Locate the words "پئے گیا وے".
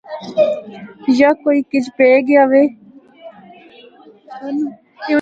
1.97-2.63